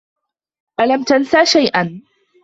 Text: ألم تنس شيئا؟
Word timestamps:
ألم 0.79 1.03
تنس 1.05 1.35
شيئا؟ 1.43 2.01